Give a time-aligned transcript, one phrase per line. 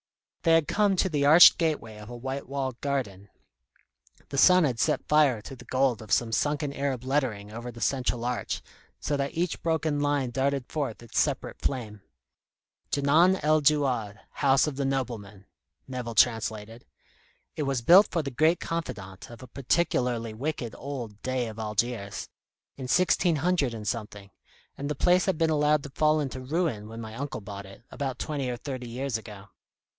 [0.41, 3.29] They had come to the arched gateway of a white walled garden.
[4.29, 7.79] The sun had set fire to the gold of some sunken Arab lettering over the
[7.81, 8.63] central arch,
[8.99, 12.01] so that each broken line darted forth its separate flame.
[12.91, 15.45] "Djenan el Djouad; House of the Nobleman,"
[15.87, 16.83] Nevill translated.
[17.55, 22.27] "It was built for the great confidant of a particularly wicked old Dey of Algiers,
[22.75, 24.31] in sixteen hundred and something,
[24.75, 27.83] and the place had been allowed to fall into ruin when my uncle bought it,
[27.91, 29.49] about twenty or thirty years ago.